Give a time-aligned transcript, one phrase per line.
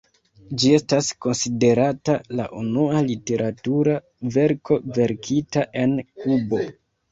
[0.61, 3.95] Ĝi estas konsiderata la unua literatura
[4.39, 6.65] verko verkita en Kubo.